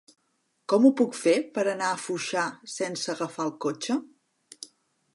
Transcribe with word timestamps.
Com 0.71 0.87
ho 0.87 0.91
puc 1.01 1.17
fer 1.19 1.35
per 1.59 1.67
anar 1.75 1.91
a 1.97 2.01
Foixà 2.05 2.49
sense 2.79 3.15
agafar 3.17 3.49
el 3.49 3.57
cotxe? 3.67 4.03